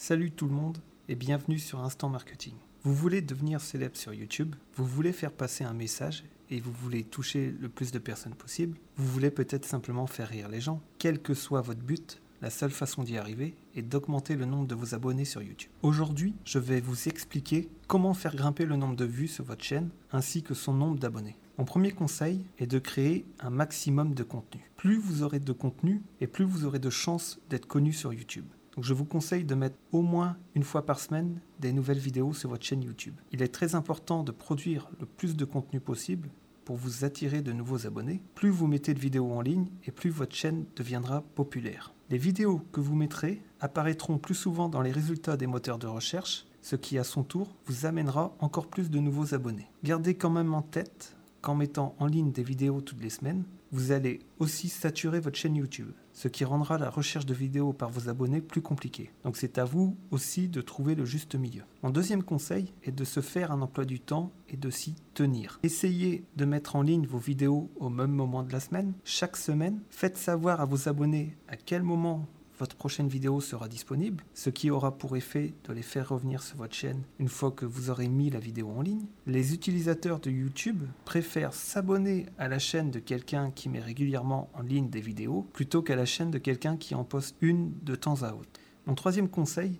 [0.00, 0.78] Salut tout le monde
[1.08, 2.54] et bienvenue sur Instant Marketing.
[2.84, 7.02] Vous voulez devenir célèbre sur YouTube, vous voulez faire passer un message et vous voulez
[7.02, 10.80] toucher le plus de personnes possible, vous voulez peut-être simplement faire rire les gens.
[10.98, 14.76] Quel que soit votre but, la seule façon d'y arriver est d'augmenter le nombre de
[14.76, 15.72] vos abonnés sur YouTube.
[15.82, 19.90] Aujourd'hui, je vais vous expliquer comment faire grimper le nombre de vues sur votre chaîne
[20.12, 21.36] ainsi que son nombre d'abonnés.
[21.58, 24.70] Mon premier conseil est de créer un maximum de contenu.
[24.76, 28.46] Plus vous aurez de contenu et plus vous aurez de chances d'être connu sur YouTube.
[28.80, 32.50] Je vous conseille de mettre au moins une fois par semaine des nouvelles vidéos sur
[32.50, 33.14] votre chaîne YouTube.
[33.32, 36.28] Il est très important de produire le plus de contenu possible
[36.64, 38.22] pour vous attirer de nouveaux abonnés.
[38.34, 41.92] Plus vous mettez de vidéos en ligne et plus votre chaîne deviendra populaire.
[42.10, 46.46] Les vidéos que vous mettrez apparaîtront plus souvent dans les résultats des moteurs de recherche,
[46.62, 49.70] ce qui à son tour vous amènera encore plus de nouveaux abonnés.
[49.82, 53.92] Gardez quand même en tête qu'en mettant en ligne des vidéos toutes les semaines, vous
[53.92, 58.08] allez aussi saturer votre chaîne YouTube, ce qui rendra la recherche de vidéos par vos
[58.08, 59.10] abonnés plus compliquée.
[59.24, 61.62] Donc c'est à vous aussi de trouver le juste milieu.
[61.82, 65.60] Mon deuxième conseil est de se faire un emploi du temps et de s'y tenir.
[65.62, 68.94] Essayez de mettre en ligne vos vidéos au même moment de la semaine.
[69.04, 72.26] Chaque semaine, faites savoir à vos abonnés à quel moment
[72.58, 76.56] votre prochaine vidéo sera disponible, ce qui aura pour effet de les faire revenir sur
[76.56, 79.06] votre chaîne une fois que vous aurez mis la vidéo en ligne.
[79.26, 84.62] Les utilisateurs de YouTube préfèrent s'abonner à la chaîne de quelqu'un qui met régulièrement en
[84.62, 88.22] ligne des vidéos plutôt qu'à la chaîne de quelqu'un qui en poste une de temps
[88.22, 88.60] à autre.
[88.86, 89.78] Mon troisième conseil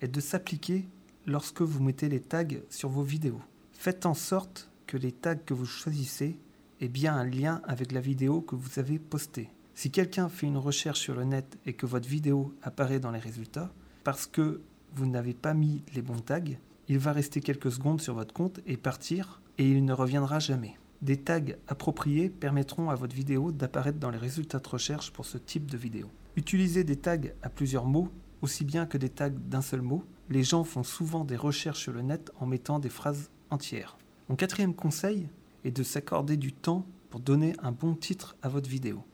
[0.00, 0.88] est de s'appliquer
[1.26, 3.40] lorsque vous mettez les tags sur vos vidéos.
[3.72, 6.38] Faites en sorte que les tags que vous choisissez
[6.80, 9.50] aient bien un lien avec la vidéo que vous avez postée.
[9.74, 13.18] Si quelqu'un fait une recherche sur le net et que votre vidéo apparaît dans les
[13.18, 13.72] résultats,
[14.04, 14.60] parce que
[14.94, 16.42] vous n'avez pas mis les bons tags,
[16.88, 20.76] il va rester quelques secondes sur votre compte et partir, et il ne reviendra jamais.
[21.02, 25.38] Des tags appropriés permettront à votre vidéo d'apparaître dans les résultats de recherche pour ce
[25.38, 26.08] type de vidéo.
[26.36, 28.08] Utilisez des tags à plusieurs mots,
[28.42, 30.04] aussi bien que des tags d'un seul mot.
[30.30, 33.98] Les gens font souvent des recherches sur le net en mettant des phrases entières.
[34.28, 35.28] Mon quatrième conseil
[35.64, 39.04] est de s'accorder du temps pour donner un bon titre à votre vidéo.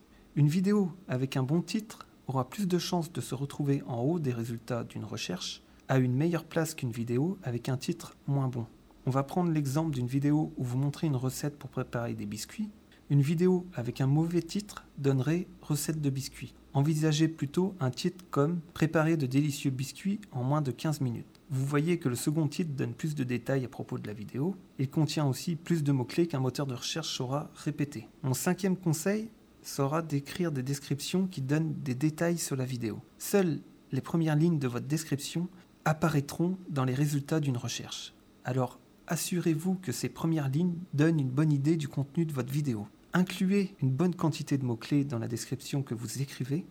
[0.40, 4.18] Une vidéo avec un bon titre aura plus de chances de se retrouver en haut
[4.18, 8.64] des résultats d'une recherche à une meilleure place qu'une vidéo avec un titre moins bon.
[9.04, 12.70] On va prendre l'exemple d'une vidéo où vous montrez une recette pour préparer des biscuits.
[13.10, 16.54] Une vidéo avec un mauvais titre donnerait recette de biscuits.
[16.72, 21.42] Envisagez plutôt un titre comme Préparer de délicieux biscuits en moins de 15 minutes.
[21.50, 24.56] Vous voyez que le second titre donne plus de détails à propos de la vidéo.
[24.78, 28.08] Il contient aussi plus de mots-clés qu'un moteur de recherche saura répéter.
[28.22, 29.28] Mon cinquième conseil
[29.62, 33.00] saura d'écrire des descriptions qui donnent des détails sur la vidéo.
[33.18, 33.60] Seules
[33.92, 35.48] les premières lignes de votre description
[35.84, 38.14] apparaîtront dans les résultats d'une recherche.
[38.44, 42.86] Alors assurez-vous que ces premières lignes donnent une bonne idée du contenu de votre vidéo.
[43.12, 46.64] Incluez une bonne quantité de mots-clés dans la description que vous écrivez,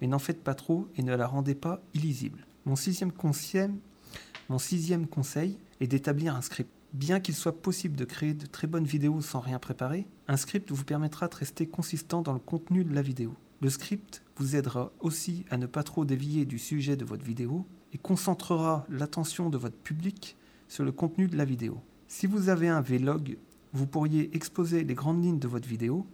[0.00, 2.46] mais n'en faites pas trop et ne la rendez pas illisible.
[2.66, 3.70] Mon sixième conseil,
[4.50, 6.70] mon sixième conseil est d'établir un script.
[6.94, 10.72] Bien qu'il soit possible de créer de très bonnes vidéos sans rien préparer, un script
[10.72, 13.34] vous permettra de rester consistant dans le contenu de la vidéo.
[13.60, 17.66] Le script vous aidera aussi à ne pas trop dévier du sujet de votre vidéo
[17.92, 21.80] et concentrera l'attention de votre public sur le contenu de la vidéo.
[22.06, 23.36] Si vous avez un vlog,
[23.74, 26.06] vous pourriez exposer les grandes lignes de votre vidéo,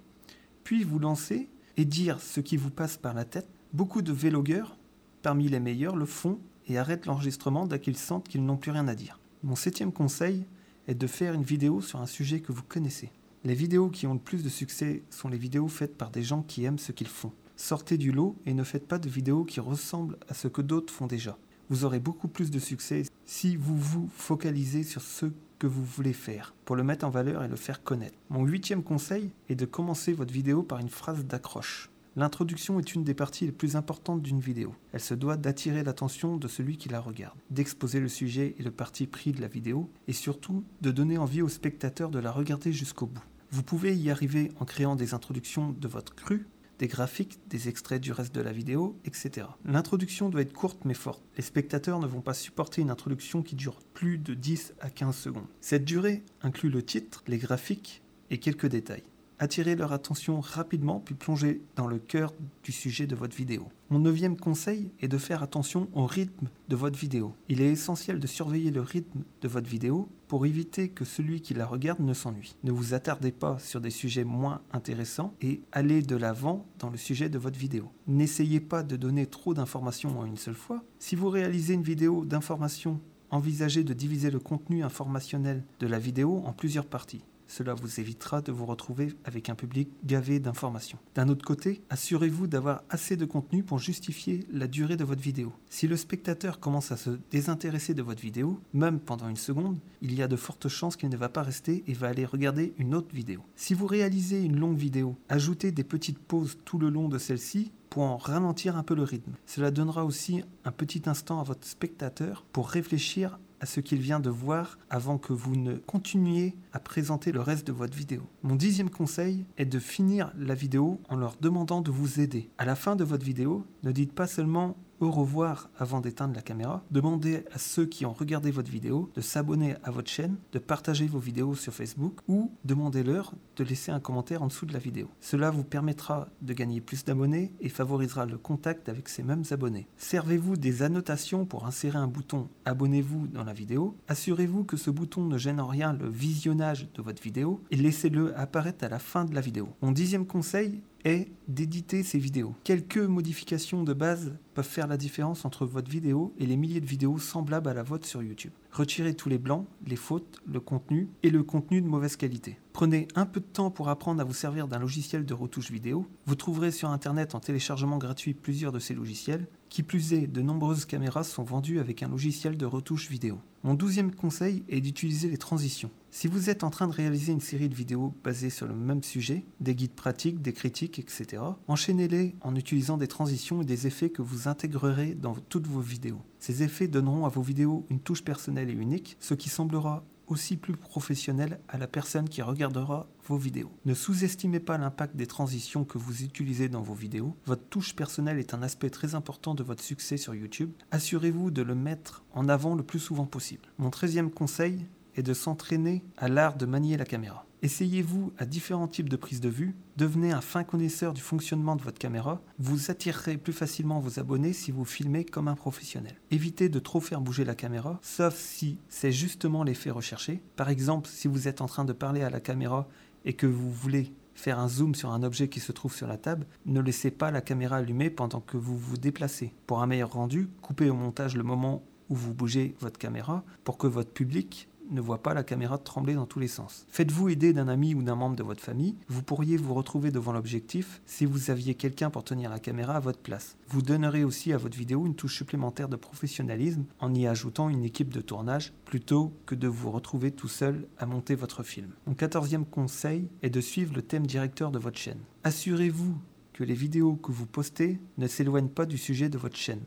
[0.64, 3.48] puis vous lancer et dire ce qui vous passe par la tête.
[3.72, 4.76] Beaucoup de vlogueurs,
[5.22, 8.88] parmi les meilleurs, le font et arrêtent l'enregistrement dès qu'ils sentent qu'ils n'ont plus rien
[8.88, 9.20] à dire.
[9.42, 10.46] Mon septième conseil
[10.88, 13.10] est de faire une vidéo sur un sujet que vous connaissez.
[13.44, 16.42] Les vidéos qui ont le plus de succès sont les vidéos faites par des gens
[16.42, 17.32] qui aiment ce qu'ils font.
[17.56, 20.92] Sortez du lot et ne faites pas de vidéos qui ressemblent à ce que d'autres
[20.92, 21.38] font déjà.
[21.70, 25.26] Vous aurez beaucoup plus de succès si vous vous focalisez sur ce
[25.58, 28.18] que vous voulez faire, pour le mettre en valeur et le faire connaître.
[28.28, 31.90] Mon huitième conseil est de commencer votre vidéo par une phrase d'accroche.
[32.16, 34.72] L'introduction est une des parties les plus importantes d'une vidéo.
[34.92, 38.70] Elle se doit d'attirer l'attention de celui qui la regarde, d'exposer le sujet et le
[38.70, 42.72] parti pris de la vidéo, et surtout de donner envie aux spectateurs de la regarder
[42.72, 43.24] jusqu'au bout.
[43.50, 46.46] Vous pouvez y arriver en créant des introductions de votre cru,
[46.78, 49.48] des graphiques, des extraits du reste de la vidéo, etc.
[49.64, 51.22] L'introduction doit être courte mais forte.
[51.36, 55.16] Les spectateurs ne vont pas supporter une introduction qui dure plus de 10 à 15
[55.16, 55.46] secondes.
[55.60, 59.04] Cette durée inclut le titre, les graphiques et quelques détails
[59.38, 62.32] attirer leur attention rapidement puis plonger dans le cœur
[62.62, 63.68] du sujet de votre vidéo.
[63.90, 67.34] Mon neuvième conseil est de faire attention au rythme de votre vidéo.
[67.48, 71.54] Il est essentiel de surveiller le rythme de votre vidéo pour éviter que celui qui
[71.54, 72.56] la regarde ne s'ennuie.
[72.64, 76.96] Ne vous attardez pas sur des sujets moins intéressants et allez de l'avant dans le
[76.96, 77.90] sujet de votre vidéo.
[78.06, 80.82] N'essayez pas de donner trop d'informations en une seule fois.
[80.98, 83.00] Si vous réalisez une vidéo d'information
[83.34, 87.24] envisagez de diviser le contenu informationnel de la vidéo en plusieurs parties.
[87.46, 90.98] Cela vous évitera de vous retrouver avec un public gavé d'informations.
[91.14, 95.52] D'un autre côté, assurez-vous d'avoir assez de contenu pour justifier la durée de votre vidéo.
[95.68, 100.14] Si le spectateur commence à se désintéresser de votre vidéo, même pendant une seconde, il
[100.14, 102.94] y a de fortes chances qu'il ne va pas rester et va aller regarder une
[102.94, 103.42] autre vidéo.
[103.56, 107.72] Si vous réalisez une longue vidéo, ajoutez des petites pauses tout le long de celle-ci
[107.94, 109.34] pour en ralentir un peu le rythme.
[109.46, 114.20] Cela donnera aussi un petit instant à votre spectateur pour réfléchir à ce qu'il vient
[114.20, 118.20] de voir avant que vous ne continuiez à présenter le reste de votre vidéo.
[118.42, 122.50] Mon dixième conseil est de finir la vidéo en leur demandant de vous aider.
[122.58, 126.42] À la fin de votre vidéo, ne dites pas seulement au revoir avant d'éteindre la
[126.42, 126.84] caméra.
[126.90, 131.06] Demandez à ceux qui ont regardé votre vidéo de s'abonner à votre chaîne, de partager
[131.06, 135.08] vos vidéos sur Facebook ou demandez-leur de laisser un commentaire en dessous de la vidéo.
[135.20, 139.86] Cela vous permettra de gagner plus d'abonnés et favorisera le contact avec ces mêmes abonnés.
[139.96, 143.96] Servez-vous des annotations pour insérer un bouton Abonnez-vous dans la vidéo.
[144.08, 148.36] Assurez-vous que ce bouton ne gêne en rien le visionnage de votre vidéo et laissez-le
[148.38, 149.68] apparaître à la fin de la vidéo.
[149.82, 152.54] Mon dixième conseil est d'éditer ces vidéos.
[152.64, 156.86] Quelques modifications de base peuvent faire la différence entre votre vidéo et les milliers de
[156.86, 158.52] vidéos semblables à la vôtre sur YouTube.
[158.72, 162.58] Retirez tous les blancs, les fautes, le contenu et le contenu de mauvaise qualité.
[162.72, 166.06] Prenez un peu de temps pour apprendre à vous servir d'un logiciel de retouche vidéo.
[166.26, 169.46] Vous trouverez sur Internet en téléchargement gratuit plusieurs de ces logiciels.
[169.74, 173.40] Qui plus est, de nombreuses caméras sont vendues avec un logiciel de retouche vidéo.
[173.64, 175.90] Mon douzième conseil est d'utiliser les transitions.
[176.12, 179.02] Si vous êtes en train de réaliser une série de vidéos basées sur le même
[179.02, 184.10] sujet, des guides pratiques, des critiques, etc., enchaînez-les en utilisant des transitions et des effets
[184.10, 186.22] que vous intégrerez dans toutes vos vidéos.
[186.38, 190.56] Ces effets donneront à vos vidéos une touche personnelle et unique, ce qui semblera aussi
[190.56, 193.72] plus professionnel à la personne qui regardera vos vidéos.
[193.84, 197.36] Ne sous-estimez pas l'impact des transitions que vous utilisez dans vos vidéos.
[197.46, 200.72] Votre touche personnelle est un aspect très important de votre succès sur YouTube.
[200.90, 203.64] Assurez-vous de le mettre en avant le plus souvent possible.
[203.78, 204.86] Mon treizième conseil
[205.16, 207.46] est de s'entraîner à l'art de manier la caméra.
[207.64, 211.82] Essayez-vous à différents types de prises de vue, devenez un fin connaisseur du fonctionnement de
[211.82, 216.20] votre caméra, vous attirerez plus facilement vos abonnés si vous filmez comme un professionnel.
[216.30, 220.42] Évitez de trop faire bouger la caméra, sauf si c'est justement l'effet recherché.
[220.56, 222.86] Par exemple, si vous êtes en train de parler à la caméra
[223.24, 226.18] et que vous voulez faire un zoom sur un objet qui se trouve sur la
[226.18, 229.54] table, ne laissez pas la caméra allumée pendant que vous vous déplacez.
[229.66, 233.78] Pour un meilleur rendu, coupez au montage le moment où vous bougez votre caméra pour
[233.78, 236.86] que votre public ne voit pas la caméra trembler dans tous les sens.
[236.88, 240.32] Faites-vous aider d'un ami ou d'un membre de votre famille, vous pourriez vous retrouver devant
[240.32, 243.56] l'objectif si vous aviez quelqu'un pour tenir la caméra à votre place.
[243.68, 247.84] Vous donnerez aussi à votre vidéo une touche supplémentaire de professionnalisme en y ajoutant une
[247.84, 251.90] équipe de tournage plutôt que de vous retrouver tout seul à monter votre film.
[252.06, 255.20] Mon quatorzième conseil est de suivre le thème directeur de votre chaîne.
[255.42, 256.16] Assurez-vous
[256.52, 259.82] que les vidéos que vous postez ne s'éloignent pas du sujet de votre chaîne.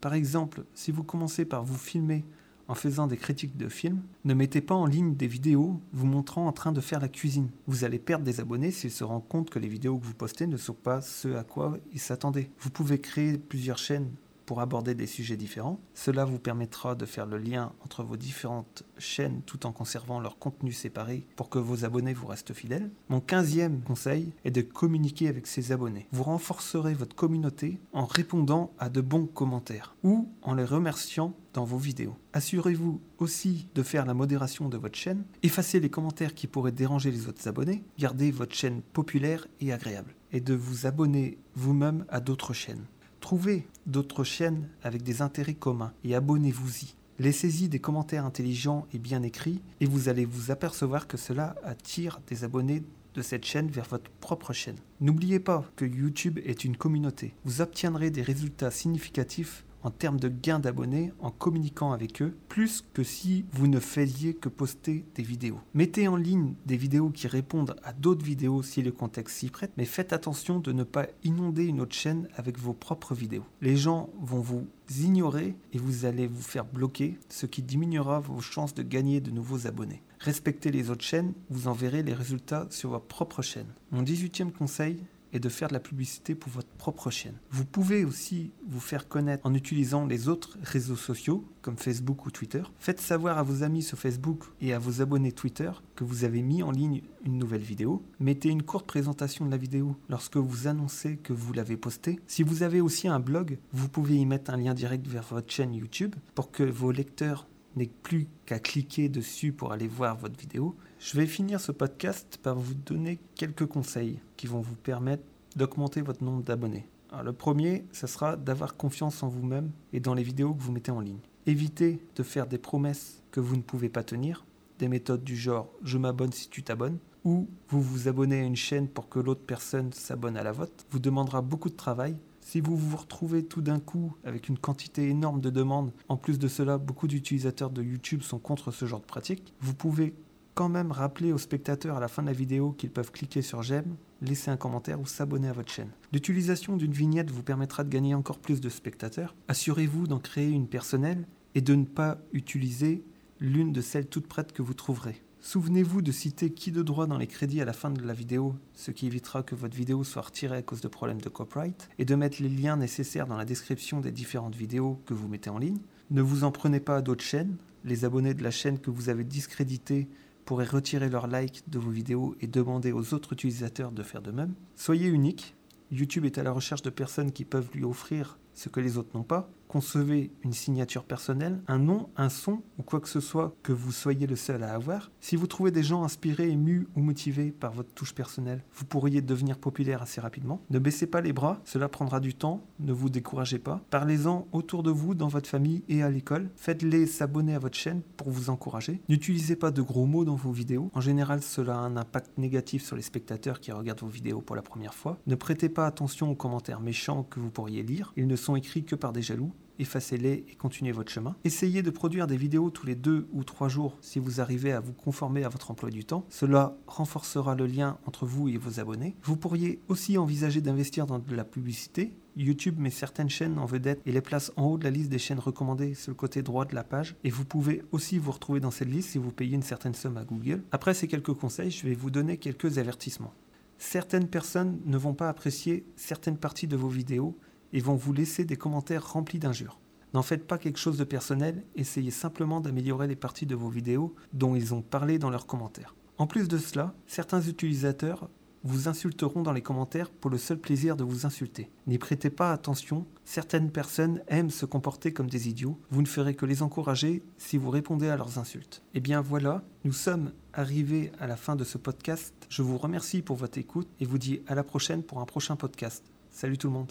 [0.00, 2.24] Par exemple, si vous commencez par vous filmer
[2.68, 6.46] en faisant des critiques de films, ne mettez pas en ligne des vidéos vous montrant
[6.46, 7.50] en train de faire la cuisine.
[7.66, 10.46] Vous allez perdre des abonnés s'ils se rendent compte que les vidéos que vous postez
[10.46, 12.50] ne sont pas ce à quoi ils s'attendaient.
[12.58, 14.10] Vous pouvez créer plusieurs chaînes
[14.52, 15.80] pour aborder des sujets différents.
[15.94, 20.38] Cela vous permettra de faire le lien entre vos différentes chaînes tout en conservant leur
[20.38, 22.90] contenu séparé pour que vos abonnés vous restent fidèles.
[23.08, 26.06] Mon quinzième conseil est de communiquer avec ses abonnés.
[26.12, 31.64] Vous renforcerez votre communauté en répondant à de bons commentaires ou en les remerciant dans
[31.64, 32.16] vos vidéos.
[32.34, 37.10] Assurez-vous aussi de faire la modération de votre chaîne, effacez les commentaires qui pourraient déranger
[37.10, 42.20] les autres abonnés, gardez votre chaîne populaire et agréable, et de vous abonner vous-même à
[42.20, 42.84] d'autres chaînes.
[43.22, 46.96] Trouvez d'autres chaînes avec des intérêts communs et abonnez-vous-y.
[47.20, 52.20] Laissez-y des commentaires intelligents et bien écrits et vous allez vous apercevoir que cela attire
[52.26, 52.82] des abonnés
[53.14, 54.76] de cette chaîne vers votre propre chaîne.
[55.00, 57.32] N'oubliez pas que YouTube est une communauté.
[57.44, 62.84] Vous obtiendrez des résultats significatifs en termes de gains d'abonnés en communiquant avec eux, plus
[62.92, 65.60] que si vous ne faisiez que poster des vidéos.
[65.74, 69.72] Mettez en ligne des vidéos qui répondent à d'autres vidéos si le contexte s'y prête,
[69.76, 73.44] mais faites attention de ne pas inonder une autre chaîne avec vos propres vidéos.
[73.60, 74.66] Les gens vont vous
[75.00, 79.30] ignorer et vous allez vous faire bloquer, ce qui diminuera vos chances de gagner de
[79.30, 80.02] nouveaux abonnés.
[80.20, 83.66] Respectez les autres chaînes, vous en verrez les résultats sur votre propre chaîne.
[83.90, 84.98] Mon 18e conseil,
[85.32, 87.38] et de faire de la publicité pour votre propre chaîne.
[87.50, 92.30] Vous pouvez aussi vous faire connaître en utilisant les autres réseaux sociaux comme Facebook ou
[92.30, 92.62] Twitter.
[92.78, 96.42] Faites savoir à vos amis sur Facebook et à vos abonnés Twitter que vous avez
[96.42, 98.02] mis en ligne une nouvelle vidéo.
[98.20, 102.18] Mettez une courte présentation de la vidéo lorsque vous annoncez que vous l'avez postée.
[102.26, 105.52] Si vous avez aussi un blog, vous pouvez y mettre un lien direct vers votre
[105.52, 107.46] chaîne YouTube pour que vos lecteurs
[107.76, 110.76] n'aient plus qu'à cliquer dessus pour aller voir votre vidéo.
[110.98, 115.24] Je vais finir ce podcast par vous donner quelques conseils qui vont vous permettre
[115.56, 116.86] d'augmenter votre nombre d'abonnés.
[117.22, 120.90] le premier, ce sera d'avoir confiance en vous-même et dans les vidéos que vous mettez
[120.90, 121.20] en ligne.
[121.46, 124.44] Évitez de faire des promesses que vous ne pouvez pas tenir,
[124.78, 128.56] des méthodes du genre je m'abonne si tu t'abonnes, ou vous vous abonnez à une
[128.56, 132.16] chaîne pour que l'autre personne s'abonne à la vôtre, vous demandera beaucoup de travail.
[132.42, 136.38] Si vous vous retrouvez tout d'un coup avec une quantité énorme de demandes, en plus
[136.38, 140.14] de cela, beaucoup d'utilisateurs de YouTube sont contre ce genre de pratique, vous pouvez
[140.54, 143.62] quand même rappeler aux spectateurs à la fin de la vidéo qu'ils peuvent cliquer sur
[143.62, 145.90] j'aime, laisser un commentaire ou s'abonner à votre chaîne.
[146.12, 149.34] L'utilisation d'une vignette vous permettra de gagner encore plus de spectateurs.
[149.48, 153.02] Assurez-vous d'en créer une personnelle et de ne pas utiliser
[153.40, 155.22] l'une de celles toutes prêtes que vous trouverez.
[155.44, 158.54] Souvenez-vous de citer qui de droit dans les crédits à la fin de la vidéo,
[158.74, 162.04] ce qui évitera que votre vidéo soit retirée à cause de problèmes de copyright, et
[162.04, 165.58] de mettre les liens nécessaires dans la description des différentes vidéos que vous mettez en
[165.58, 165.80] ligne.
[166.12, 167.56] Ne vous en prenez pas à d'autres chaînes.
[167.84, 170.06] Les abonnés de la chaîne que vous avez discréditée
[170.44, 174.30] pourraient retirer leur like de vos vidéos et demander aux autres utilisateurs de faire de
[174.30, 174.54] même.
[174.76, 175.56] Soyez unique.
[175.90, 179.10] YouTube est à la recherche de personnes qui peuvent lui offrir ce que les autres
[179.14, 179.50] n'ont pas.
[179.72, 183.90] Concevez une signature personnelle, un nom, un son ou quoi que ce soit que vous
[183.90, 185.10] soyez le seul à avoir.
[185.18, 189.22] Si vous trouvez des gens inspirés, émus ou motivés par votre touche personnelle, vous pourriez
[189.22, 190.60] devenir populaire assez rapidement.
[190.68, 193.80] Ne baissez pas les bras, cela prendra du temps, ne vous découragez pas.
[193.88, 196.50] Parlez-en autour de vous, dans votre famille et à l'école.
[196.56, 199.00] Faites-les s'abonner à votre chaîne pour vous encourager.
[199.08, 200.90] N'utilisez pas de gros mots dans vos vidéos.
[200.92, 204.54] En général, cela a un impact négatif sur les spectateurs qui regardent vos vidéos pour
[204.54, 205.16] la première fois.
[205.26, 208.12] Ne prêtez pas attention aux commentaires méchants que vous pourriez lire.
[208.18, 211.36] Ils ne sont écrits que par des jaloux effacez-les et continuez votre chemin.
[211.44, 214.80] Essayez de produire des vidéos tous les deux ou trois jours si vous arrivez à
[214.80, 216.24] vous conformer à votre emploi du temps.
[216.28, 219.16] Cela renforcera le lien entre vous et vos abonnés.
[219.22, 222.12] Vous pourriez aussi envisager d'investir dans de la publicité.
[222.36, 225.18] YouTube met certaines chaînes en vedette et les place en haut de la liste des
[225.18, 227.16] chaînes recommandées sur le côté droit de la page.
[227.24, 230.16] Et vous pouvez aussi vous retrouver dans cette liste si vous payez une certaine somme
[230.16, 230.62] à Google.
[230.72, 233.34] Après ces quelques conseils, je vais vous donner quelques avertissements.
[233.78, 237.36] Certaines personnes ne vont pas apprécier certaines parties de vos vidéos
[237.72, 239.78] et vont vous laisser des commentaires remplis d'injures.
[240.14, 244.14] N'en faites pas quelque chose de personnel, essayez simplement d'améliorer les parties de vos vidéos
[244.32, 245.94] dont ils ont parlé dans leurs commentaires.
[246.18, 248.28] En plus de cela, certains utilisateurs
[248.64, 251.70] vous insulteront dans les commentaires pour le seul plaisir de vous insulter.
[251.86, 256.34] N'y prêtez pas attention, certaines personnes aiment se comporter comme des idiots, vous ne ferez
[256.34, 258.82] que les encourager si vous répondez à leurs insultes.
[258.94, 262.34] Et eh bien voilà, nous sommes arrivés à la fin de ce podcast.
[262.48, 265.56] Je vous remercie pour votre écoute et vous dis à la prochaine pour un prochain
[265.56, 266.04] podcast.
[266.30, 266.90] Salut tout le monde